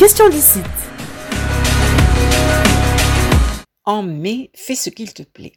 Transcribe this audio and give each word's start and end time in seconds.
question 0.00 0.30
d'ici. 0.30 0.60
En 3.84 4.02
mai, 4.02 4.50
fais 4.54 4.74
ce 4.74 4.88
qu'il 4.88 5.12
te 5.12 5.22
plaît. 5.22 5.52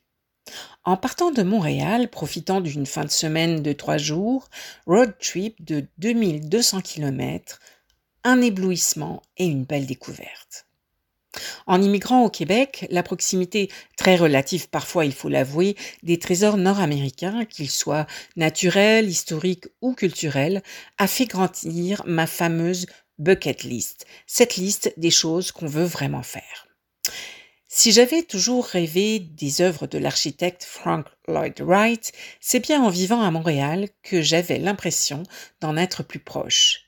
En 0.83 0.97
partant 0.97 1.31
de 1.31 1.43
Montréal, 1.43 2.09
profitant 2.09 2.59
d'une 2.59 2.85
fin 2.85 3.05
de 3.05 3.09
semaine 3.09 3.61
de 3.61 3.71
trois 3.71 3.95
jours, 3.95 4.49
road 4.85 5.13
trip 5.17 5.63
de 5.63 5.85
2200 5.99 6.81
km, 6.81 7.61
un 8.25 8.41
éblouissement 8.41 9.21
et 9.37 9.45
une 9.45 9.63
belle 9.63 9.85
découverte. 9.85 10.65
En 11.65 11.81
immigrant 11.81 12.25
au 12.25 12.29
Québec, 12.29 12.85
la 12.89 13.01
proximité 13.01 13.71
très 13.97 14.17
relative 14.17 14.69
parfois, 14.69 15.05
il 15.05 15.13
faut 15.13 15.29
l'avouer, 15.29 15.75
des 16.03 16.19
trésors 16.19 16.57
nord-américains, 16.57 17.45
qu'ils 17.45 17.71
soient 17.71 18.07
naturels, 18.35 19.07
historiques 19.07 19.67
ou 19.81 19.93
culturels, 19.93 20.61
a 20.97 21.07
fait 21.07 21.25
grandir 21.25 22.03
ma 22.05 22.27
fameuse 22.27 22.85
bucket 23.19 23.63
list, 23.63 24.05
cette 24.27 24.55
liste 24.55 24.93
des 24.97 25.11
choses 25.11 25.51
qu'on 25.51 25.67
veut 25.67 25.83
vraiment 25.83 26.23
faire. 26.23 26.67
Si 27.75 27.91
j'avais 27.91 28.21
toujours 28.21 28.65
rêvé 28.65 29.17
des 29.17 29.61
œuvres 29.61 29.87
de 29.87 29.97
l'architecte 29.97 30.63
Frank 30.63 31.07
Lloyd 31.27 31.59
Wright, 31.59 32.11
c'est 32.39 32.59
bien 32.59 32.83
en 32.83 32.89
vivant 32.89 33.21
à 33.21 33.31
Montréal 33.31 33.89
que 34.03 34.21
j'avais 34.21 34.59
l'impression 34.59 35.23
d'en 35.59 35.75
être 35.75 36.03
plus 36.03 36.19
proche. 36.19 36.81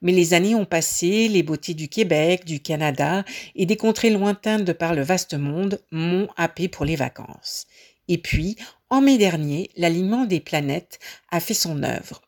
Mais 0.00 0.10
les 0.10 0.34
années 0.34 0.56
ont 0.56 0.64
passé, 0.64 1.28
les 1.28 1.44
beautés 1.44 1.74
du 1.74 1.88
Québec, 1.88 2.44
du 2.44 2.60
Canada 2.60 3.24
et 3.54 3.66
des 3.66 3.76
contrées 3.76 4.10
lointaines 4.10 4.64
de 4.64 4.72
par 4.72 4.94
le 4.94 5.02
vaste 5.02 5.34
monde 5.34 5.80
m'ont 5.92 6.28
happé 6.36 6.68
pour 6.68 6.84
les 6.84 6.96
vacances. 6.96 7.66
Et 8.08 8.18
puis, 8.18 8.56
en 8.90 9.00
mai 9.00 9.18
dernier, 9.18 9.70
l'alignement 9.76 10.24
des 10.24 10.40
planètes 10.40 10.98
a 11.30 11.38
fait 11.38 11.54
son 11.54 11.82
œuvre. 11.84 12.20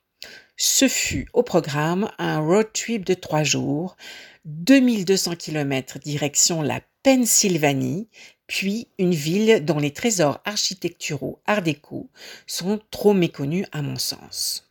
Ce 0.56 0.86
fut 0.86 1.28
au 1.32 1.42
programme 1.42 2.10
un 2.18 2.38
road 2.38 2.72
trip 2.72 3.04
de 3.04 3.14
trois 3.14 3.42
jours, 3.42 3.96
2200 4.44 5.34
km 5.36 5.98
direction 5.98 6.62
la 6.62 6.80
Pennsylvanie, 7.02 8.08
puis 8.46 8.88
une 8.98 9.14
ville 9.14 9.64
dont 9.64 9.78
les 9.78 9.92
trésors 9.92 10.40
architecturaux 10.44 11.40
art 11.46 11.62
déco 11.62 12.08
sont 12.46 12.80
trop 12.90 13.14
méconnus 13.14 13.66
à 13.72 13.82
mon 13.82 13.98
sens. 13.98 14.70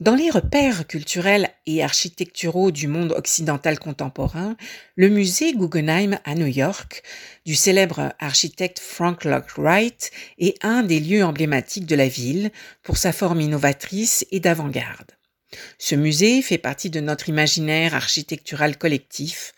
Dans 0.00 0.16
les 0.16 0.28
repères 0.28 0.88
culturels 0.88 1.50
et 1.66 1.84
architecturaux 1.84 2.72
du 2.72 2.88
monde 2.88 3.12
occidental 3.12 3.78
contemporain, 3.78 4.56
le 4.96 5.08
musée 5.08 5.52
Guggenheim 5.54 6.18
à 6.24 6.34
New 6.34 6.48
York, 6.48 7.04
du 7.46 7.54
célèbre 7.54 8.12
architecte 8.18 8.80
Frank 8.80 9.22
Lloyd 9.22 9.44
Wright, 9.56 10.10
est 10.38 10.56
un 10.64 10.82
des 10.82 10.98
lieux 10.98 11.24
emblématiques 11.24 11.86
de 11.86 11.94
la 11.94 12.08
ville 12.08 12.50
pour 12.82 12.96
sa 12.96 13.12
forme 13.12 13.40
innovatrice 13.40 14.26
et 14.32 14.40
d'avant-garde. 14.40 15.12
Ce 15.78 15.94
musée 15.94 16.42
fait 16.42 16.58
partie 16.58 16.90
de 16.90 16.98
notre 16.98 17.28
imaginaire 17.28 17.94
architectural 17.94 18.76
collectif, 18.76 19.52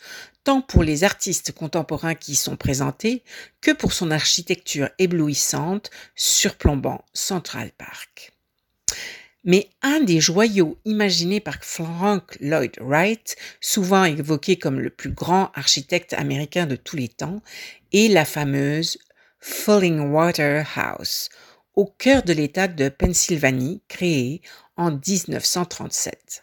tant 0.44 0.60
pour 0.60 0.82
les 0.82 1.02
artistes 1.02 1.52
contemporains 1.52 2.14
qui 2.14 2.32
y 2.32 2.36
sont 2.36 2.56
présentés 2.56 3.24
que 3.62 3.70
pour 3.70 3.94
son 3.94 4.10
architecture 4.10 4.90
éblouissante 4.98 5.90
surplombant 6.14 7.06
Central 7.14 7.70
Park. 7.78 8.35
Mais 9.46 9.70
un 9.80 10.00
des 10.00 10.20
joyaux 10.20 10.76
imaginés 10.84 11.38
par 11.38 11.62
Frank 11.62 12.36
Lloyd 12.40 12.76
Wright, 12.80 13.36
souvent 13.60 14.04
évoqué 14.04 14.56
comme 14.56 14.80
le 14.80 14.90
plus 14.90 15.12
grand 15.12 15.52
architecte 15.54 16.14
américain 16.14 16.66
de 16.66 16.74
tous 16.74 16.96
les 16.96 17.08
temps, 17.08 17.40
est 17.92 18.12
la 18.12 18.24
fameuse 18.24 18.98
Falling 19.38 20.10
Water 20.10 20.66
House, 20.74 21.28
au 21.74 21.86
cœur 21.86 22.24
de 22.24 22.32
l'État 22.32 22.66
de 22.66 22.88
Pennsylvanie, 22.88 23.82
créée 23.86 24.42
en 24.76 24.90
1937. 24.90 26.42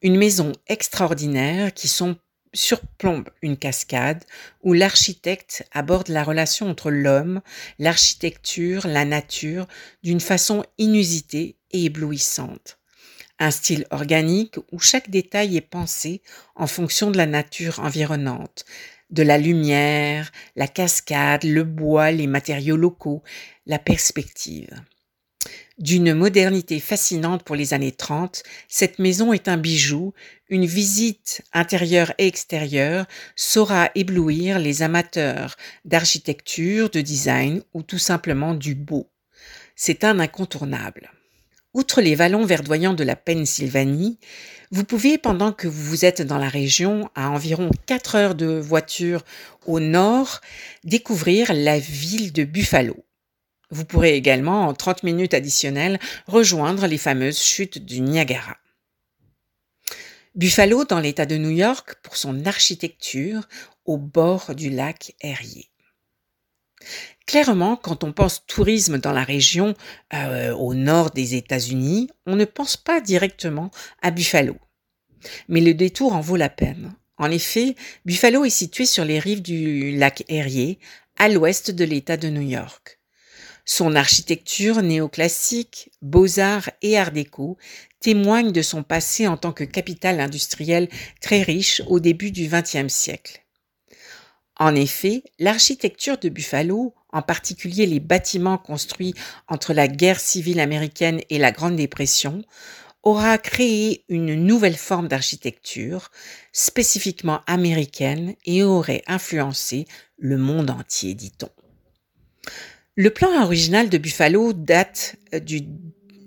Une 0.00 0.16
maison 0.16 0.52
extraordinaire 0.68 1.74
qui 1.74 1.90
surplombe 2.54 3.28
une 3.42 3.58
cascade 3.58 4.24
où 4.62 4.72
l'architecte 4.72 5.68
aborde 5.70 6.08
la 6.08 6.24
relation 6.24 6.70
entre 6.70 6.90
l'homme, 6.90 7.42
l'architecture, 7.78 8.86
la 8.86 9.04
nature 9.04 9.66
d'une 10.02 10.20
façon 10.20 10.64
inusitée 10.78 11.56
éblouissante. 11.84 12.78
Un 13.38 13.50
style 13.50 13.86
organique 13.90 14.56
où 14.72 14.78
chaque 14.78 15.10
détail 15.10 15.56
est 15.56 15.60
pensé 15.60 16.22
en 16.54 16.66
fonction 16.66 17.10
de 17.10 17.18
la 17.18 17.26
nature 17.26 17.80
environnante, 17.80 18.64
de 19.10 19.22
la 19.22 19.38
lumière, 19.38 20.32
la 20.56 20.68
cascade, 20.68 21.44
le 21.44 21.64
bois, 21.64 22.10
les 22.10 22.26
matériaux 22.26 22.76
locaux, 22.76 23.22
la 23.66 23.78
perspective. 23.78 24.70
D'une 25.78 26.14
modernité 26.14 26.80
fascinante 26.80 27.42
pour 27.42 27.54
les 27.54 27.74
années 27.74 27.92
30, 27.92 28.42
cette 28.66 28.98
maison 28.98 29.34
est 29.34 29.46
un 29.46 29.58
bijou, 29.58 30.14
une 30.48 30.64
visite 30.64 31.42
intérieure 31.52 32.14
et 32.16 32.26
extérieure 32.26 33.04
saura 33.36 33.90
éblouir 33.94 34.58
les 34.58 34.82
amateurs 34.82 35.56
d'architecture, 35.84 36.88
de 36.88 37.02
design 37.02 37.62
ou 37.74 37.82
tout 37.82 37.98
simplement 37.98 38.54
du 38.54 38.74
beau. 38.74 39.10
C'est 39.74 40.04
un 40.04 40.18
incontournable. 40.18 41.10
Outre 41.76 42.00
les 42.00 42.14
vallons 42.14 42.46
verdoyants 42.46 42.94
de 42.94 43.04
la 43.04 43.16
Pennsylvanie, 43.16 44.18
vous 44.70 44.84
pouvez, 44.84 45.18
pendant 45.18 45.52
que 45.52 45.68
vous 45.68 46.06
êtes 46.06 46.22
dans 46.22 46.38
la 46.38 46.48
région, 46.48 47.10
à 47.14 47.28
environ 47.28 47.68
4 47.84 48.14
heures 48.14 48.34
de 48.34 48.46
voiture 48.46 49.22
au 49.66 49.78
nord, 49.78 50.40
découvrir 50.84 51.52
la 51.52 51.78
ville 51.78 52.32
de 52.32 52.44
Buffalo. 52.44 52.96
Vous 53.70 53.84
pourrez 53.84 54.14
également, 54.14 54.66
en 54.66 54.72
30 54.72 55.02
minutes 55.02 55.34
additionnelles, 55.34 56.00
rejoindre 56.26 56.86
les 56.86 56.96
fameuses 56.96 57.42
chutes 57.42 57.84
du 57.84 58.00
Niagara. 58.00 58.56
Buffalo, 60.34 60.86
dans 60.86 61.00
l'État 61.00 61.26
de 61.26 61.36
New 61.36 61.50
York, 61.50 61.96
pour 62.02 62.16
son 62.16 62.46
architecture 62.46 63.46
au 63.84 63.98
bord 63.98 64.54
du 64.54 64.70
lac 64.70 65.14
Erie. 65.20 65.68
Clairement, 67.26 67.76
quand 67.76 68.04
on 68.04 68.12
pense 68.12 68.46
tourisme 68.46 68.98
dans 68.98 69.12
la 69.12 69.24
région 69.24 69.74
euh, 70.14 70.52
au 70.54 70.74
nord 70.74 71.10
des 71.10 71.34
États-Unis, 71.34 72.08
on 72.24 72.36
ne 72.36 72.44
pense 72.44 72.76
pas 72.76 73.00
directement 73.00 73.70
à 74.00 74.10
Buffalo. 74.10 74.56
Mais 75.48 75.60
le 75.60 75.74
détour 75.74 76.14
en 76.14 76.20
vaut 76.20 76.36
la 76.36 76.48
peine. 76.48 76.94
En 77.18 77.30
effet, 77.30 77.74
Buffalo 78.04 78.44
est 78.44 78.50
situé 78.50 78.86
sur 78.86 79.04
les 79.04 79.18
rives 79.18 79.42
du 79.42 79.96
lac 79.96 80.24
Erie, 80.28 80.78
à 81.16 81.28
l'ouest 81.28 81.70
de 81.70 81.84
l'État 81.84 82.16
de 82.16 82.28
New 82.28 82.42
York. 82.42 83.00
Son 83.64 83.96
architecture 83.96 84.82
néoclassique, 84.82 85.90
beaux-arts 86.02 86.70
et 86.82 86.96
art 86.96 87.10
déco 87.10 87.56
témoigne 87.98 88.52
de 88.52 88.62
son 88.62 88.84
passé 88.84 89.26
en 89.26 89.36
tant 89.36 89.52
que 89.52 89.64
capitale 89.64 90.20
industrielle 90.20 90.88
très 91.20 91.42
riche 91.42 91.82
au 91.88 91.98
début 91.98 92.30
du 92.30 92.48
XXe 92.48 92.92
siècle. 92.92 93.45
En 94.58 94.74
effet, 94.74 95.22
l'architecture 95.38 96.18
de 96.18 96.28
Buffalo, 96.28 96.94
en 97.12 97.22
particulier 97.22 97.86
les 97.86 98.00
bâtiments 98.00 98.58
construits 98.58 99.14
entre 99.48 99.74
la 99.74 99.88
guerre 99.88 100.20
civile 100.20 100.60
américaine 100.60 101.20
et 101.30 101.38
la 101.38 101.52
Grande 101.52 101.76
Dépression, 101.76 102.42
aura 103.02 103.38
créé 103.38 104.04
une 104.08 104.34
nouvelle 104.34 104.76
forme 104.76 105.08
d'architecture 105.08 106.10
spécifiquement 106.52 107.40
américaine 107.46 108.34
et 108.44 108.62
aurait 108.62 109.02
influencé 109.06 109.86
le 110.18 110.38
monde 110.38 110.70
entier, 110.70 111.14
dit-on. 111.14 111.50
Le 112.96 113.10
plan 113.10 113.42
original 113.42 113.90
de 113.90 113.98
Buffalo 113.98 114.54
date 114.54 115.16
euh, 115.34 115.38
du 115.38 115.60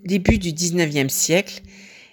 début 0.05 0.37
du 0.37 0.51
19e 0.51 1.09
siècle, 1.09 1.61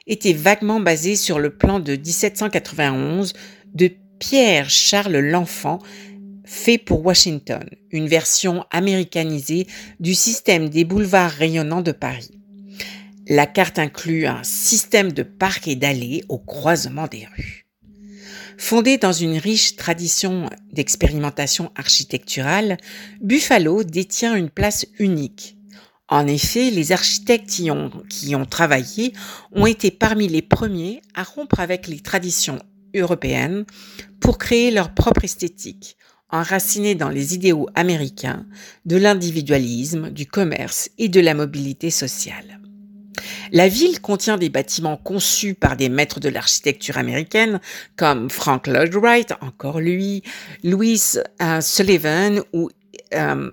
était 0.07 0.33
vaguement 0.33 0.81
basé 0.81 1.17
sur 1.17 1.39
le 1.39 1.51
plan 1.51 1.81
de 1.81 1.97
1791 1.97 3.33
de 3.75 3.91
Pierre 4.19 4.71
Charles 4.71 5.19
l'Enfant 5.19 5.79
fait 6.45 6.79
pour 6.79 7.05
Washington, 7.05 7.69
une 7.91 8.09
version 8.09 8.65
américanisée 8.71 9.67
du 10.01 10.15
système 10.15 10.69
des 10.69 10.85
boulevards 10.85 11.33
rayonnants 11.33 11.83
de 11.83 11.93
Paris. 11.93 12.31
La 13.29 13.47
carte 13.47 13.79
inclut 13.79 14.27
un 14.27 14.43
système 14.45 15.13
de 15.13 15.23
parcs 15.23 15.69
et 15.69 15.75
d'allées 15.75 16.25
au 16.29 16.39
croisement 16.39 17.09
des 17.09 17.27
rues. 17.37 17.67
Fondé 18.57 18.97
dans 18.97 19.13
une 19.13 19.37
riche 19.37 19.77
tradition 19.77 20.49
d'expérimentation 20.73 21.71
architecturale, 21.75 22.79
Buffalo 23.21 23.85
détient 23.85 24.35
une 24.35 24.49
place 24.49 24.87
unique. 24.99 25.59
En 26.09 26.27
effet, 26.27 26.71
les 26.71 26.93
architectes 26.93 27.51
qui, 27.51 27.69
qui 28.09 28.35
ont 28.35 28.47
travaillé 28.47 29.13
ont 29.53 29.67
été 29.67 29.91
parmi 29.91 30.29
les 30.29 30.43
premiers 30.43 31.03
à 31.15 31.25
rompre 31.25 31.61
avec 31.61 31.89
les 31.89 32.01
traditions 32.01 32.61
européennes 32.95 33.65
pour 34.21 34.39
créer 34.39 34.71
leur 34.71 34.95
propre 34.95 35.25
esthétique, 35.25 35.97
enracinée 36.31 36.95
dans 36.95 37.09
les 37.09 37.35
idéaux 37.35 37.69
américains 37.75 38.47
de 38.85 38.97
l'individualisme, 38.97 40.11
du 40.11 40.27
commerce 40.27 40.91
et 40.99 41.09
de 41.09 41.21
la 41.21 41.35
mobilité 41.35 41.91
sociale. 41.91 42.61
La 43.53 43.69
ville 43.69 44.01
contient 44.01 44.37
des 44.37 44.51
bâtiments 44.51 44.97
conçus 44.97 45.55
par 45.55 45.77
des 45.77 45.89
maîtres 45.89 46.21
de 46.21 46.29
l'architecture 46.29 46.99
américaine 46.99 47.61
comme 47.97 48.29
Frank 48.31 48.67
Lloyd 48.67 48.95
Wright, 48.95 49.33
encore 49.41 49.81
lui, 49.81 50.23
Louis 50.65 51.01
euh, 51.41 51.61
Sullivan 51.61 52.43
ou 52.53 52.71
euh, 53.15 53.51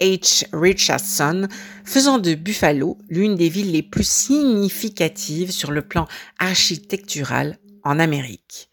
H. 0.00 0.44
Richardson, 0.52 1.48
faisant 1.84 2.18
de 2.18 2.34
Buffalo 2.34 2.98
l'une 3.08 3.36
des 3.36 3.48
villes 3.48 3.72
les 3.72 3.82
plus 3.82 4.08
significatives 4.08 5.50
sur 5.50 5.70
le 5.70 5.82
plan 5.82 6.06
architectural 6.38 7.58
en 7.84 7.98
Amérique. 7.98 8.68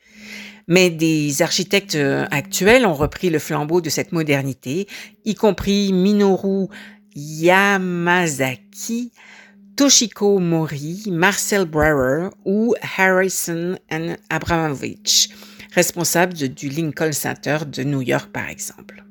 Mais 0.68 0.90
des 0.90 1.42
architectes 1.42 1.96
euh, 1.96 2.26
actuels 2.32 2.86
ont 2.86 2.94
repris 2.94 3.30
le 3.30 3.40
flambeau 3.40 3.82
de 3.82 3.90
cette 3.90 4.12
modernité, 4.12 4.88
y 5.26 5.36
compris 5.36 5.94
Minoru 5.94 6.68
Yamazaki, 7.16 9.12
Toshiko 9.76 10.40
Mori, 10.40 11.04
Marcel 11.08 11.66
Brauer 11.66 12.30
ou 12.46 12.76
Harrison 12.98 13.78
Abramovich, 14.30 15.30
responsables 15.74 16.34
du 16.34 16.70
Lincoln 16.70 17.12
Center 17.12 17.60
de 17.66 17.84
New 17.84 18.02
York 18.02 18.32
par 18.32 18.50
exemple. 18.50 19.04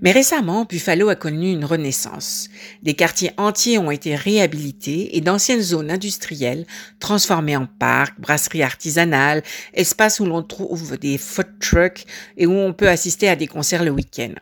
Mais 0.00 0.12
récemment, 0.12 0.64
Buffalo 0.64 1.08
a 1.08 1.16
connu 1.16 1.50
une 1.50 1.64
renaissance. 1.64 2.48
Des 2.82 2.94
quartiers 2.94 3.32
entiers 3.36 3.78
ont 3.78 3.90
été 3.90 4.14
réhabilités 4.14 5.16
et 5.16 5.20
d'anciennes 5.20 5.60
zones 5.60 5.90
industrielles 5.90 6.66
transformées 7.00 7.56
en 7.56 7.66
parcs, 7.66 8.20
brasseries 8.20 8.62
artisanales, 8.62 9.42
espaces 9.74 10.20
où 10.20 10.24
l'on 10.24 10.42
trouve 10.42 10.96
des 10.98 11.18
food 11.18 11.58
trucks 11.60 12.04
et 12.36 12.46
où 12.46 12.52
on 12.52 12.72
peut 12.72 12.88
assister 12.88 13.28
à 13.28 13.36
des 13.36 13.48
concerts 13.48 13.84
le 13.84 13.90
week-end. 13.90 14.34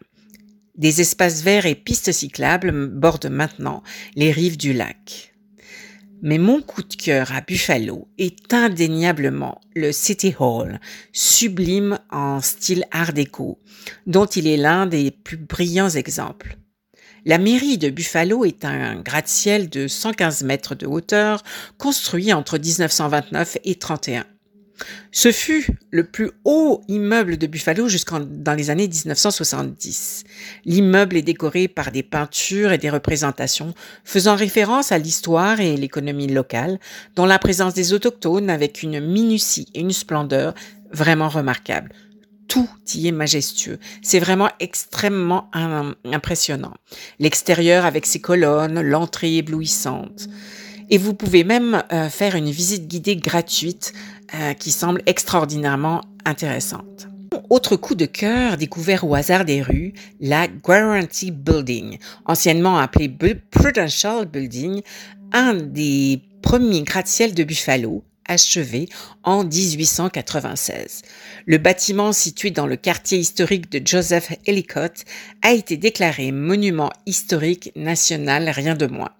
Des 0.76 1.00
espaces 1.00 1.42
verts 1.42 1.64
et 1.64 1.74
pistes 1.74 2.12
cyclables 2.12 2.88
bordent 2.88 3.30
maintenant 3.30 3.82
les 4.14 4.30
rives 4.30 4.58
du 4.58 4.74
lac. 4.74 5.35
Mais 6.22 6.38
mon 6.38 6.62
coup 6.62 6.82
de 6.82 6.94
cœur 6.94 7.32
à 7.32 7.40
Buffalo 7.40 8.08
est 8.18 8.52
indéniablement 8.52 9.60
le 9.74 9.92
City 9.92 10.34
Hall, 10.38 10.80
sublime 11.12 11.98
en 12.10 12.40
style 12.40 12.84
art 12.90 13.12
déco, 13.12 13.58
dont 14.06 14.26
il 14.26 14.46
est 14.46 14.56
l'un 14.56 14.86
des 14.86 15.10
plus 15.10 15.36
brillants 15.36 15.90
exemples. 15.90 16.56
La 17.24 17.38
mairie 17.38 17.76
de 17.76 17.90
Buffalo 17.90 18.44
est 18.44 18.64
un 18.64 19.00
gratte-ciel 19.00 19.68
de 19.68 19.88
115 19.88 20.44
mètres 20.44 20.74
de 20.74 20.86
hauteur, 20.86 21.42
construit 21.76 22.32
entre 22.32 22.56
1929 22.56 23.58
et 23.64 23.74
31. 23.74 24.24
Ce 25.12 25.32
fut 25.32 25.66
le 25.90 26.04
plus 26.04 26.30
haut 26.44 26.82
immeuble 26.88 27.36
de 27.38 27.46
Buffalo 27.46 27.88
jusqu'en 27.88 28.20
dans 28.20 28.54
les 28.54 28.70
années 28.70 28.88
1970. 28.88 30.24
L'immeuble 30.64 31.16
est 31.16 31.22
décoré 31.22 31.68
par 31.68 31.90
des 31.90 32.02
peintures 32.02 32.72
et 32.72 32.78
des 32.78 32.90
représentations 32.90 33.74
faisant 34.04 34.36
référence 34.36 34.92
à 34.92 34.98
l'histoire 34.98 35.60
et 35.60 35.76
l'économie 35.76 36.26
locale, 36.26 36.78
dont 37.14 37.26
la 37.26 37.38
présence 37.38 37.74
des 37.74 37.92
autochtones 37.92 38.50
avec 38.50 38.82
une 38.82 39.00
minutie 39.00 39.68
et 39.74 39.80
une 39.80 39.92
splendeur 39.92 40.54
vraiment 40.92 41.28
remarquables. 41.28 41.92
Tout 42.48 42.68
y 42.94 43.08
est 43.08 43.12
majestueux. 43.12 43.78
C'est 44.02 44.20
vraiment 44.20 44.50
extrêmement 44.60 45.50
impressionnant. 46.04 46.74
L'extérieur 47.18 47.84
avec 47.84 48.06
ses 48.06 48.20
colonnes, 48.20 48.80
l'entrée 48.80 49.36
éblouissante. 49.36 50.28
Et 50.88 50.98
vous 50.98 51.14
pouvez 51.14 51.42
même 51.42 51.82
euh, 51.92 52.08
faire 52.08 52.36
une 52.36 52.50
visite 52.50 52.86
guidée 52.86 53.16
gratuite 53.16 53.92
euh, 54.40 54.54
qui 54.54 54.70
semble 54.70 55.02
extraordinairement 55.06 56.02
intéressante. 56.24 57.08
Autre 57.48 57.76
coup 57.76 57.94
de 57.94 58.06
cœur 58.06 58.56
découvert 58.56 59.04
au 59.04 59.14
hasard 59.14 59.44
des 59.44 59.62
rues, 59.62 59.92
la 60.20 60.48
Guarantee 60.48 61.30
Building, 61.30 61.98
anciennement 62.24 62.78
appelée 62.78 63.08
Prudential 63.50 64.26
Building, 64.26 64.82
un 65.32 65.54
des 65.54 66.22
premiers 66.42 66.82
gratte-ciel 66.82 67.34
de 67.34 67.44
Buffalo, 67.44 68.04
achevé 68.28 68.88
en 69.22 69.44
1896. 69.44 71.02
Le 71.46 71.58
bâtiment 71.58 72.12
situé 72.12 72.50
dans 72.50 72.66
le 72.66 72.76
quartier 72.76 73.18
historique 73.18 73.70
de 73.70 73.86
Joseph 73.86 74.32
Ellicott 74.46 75.04
a 75.42 75.52
été 75.52 75.76
déclaré 75.76 76.32
monument 76.32 76.90
historique 77.06 77.72
national, 77.76 78.48
rien 78.48 78.74
de 78.74 78.86
moins 78.86 79.12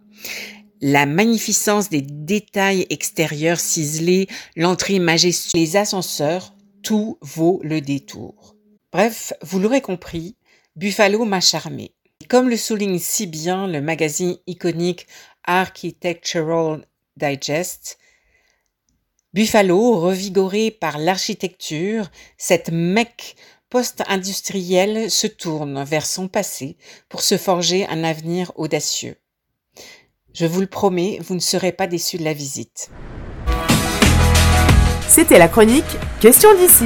la 0.81 1.06
magnificence 1.06 1.88
des 1.88 2.02
détails 2.02 2.87
extérieurs 2.90 3.61
ciselés, 3.61 4.28
l'entrée 4.56 4.99
majestueuse, 4.99 5.55
les 5.55 5.76
ascenseurs, 5.76 6.55
tout 6.82 7.19
vaut 7.20 7.61
le 7.62 7.81
détour. 7.81 8.56
Bref, 8.93 9.32
vous 9.43 9.58
l'aurez 9.58 9.81
compris, 9.81 10.37
Buffalo 10.76 11.25
m'a 11.25 11.40
charmé. 11.40 11.93
Comme 12.28 12.49
le 12.49 12.56
souligne 12.56 12.99
si 12.99 13.26
bien 13.26 13.67
le 13.67 13.81
magazine 13.81 14.37
iconique 14.46 15.06
Architectural 15.44 16.87
Digest, 17.17 17.99
Buffalo, 19.32 20.00
revigoré 20.00 20.70
par 20.70 20.99
l'architecture, 20.99 22.11
cette 22.38 22.70
Mecque 22.70 23.37
post-industrielle 23.69 25.11
se 25.11 25.26
tourne 25.26 25.84
vers 25.84 26.06
son 26.06 26.28
passé 26.28 26.78
pour 27.08 27.20
se 27.20 27.37
forger 27.37 27.87
un 27.88 28.02
avenir 28.02 28.52
audacieux. 28.56 29.17
Je 30.38 30.44
vous 30.44 30.61
le 30.61 30.67
promets, 30.67 31.19
vous 31.27 31.35
ne 31.35 31.41
serez 31.41 31.73
pas 31.73 31.87
déçus 31.87 32.19
de 32.19 32.25
la 32.25 32.35
visite. 32.35 32.91
C'était 35.09 35.38
la 35.38 35.49
chronique 35.49 35.97
Question 36.21 36.50
d'ici. 36.59 36.85